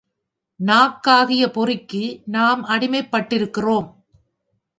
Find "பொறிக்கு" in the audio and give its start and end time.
1.51-2.21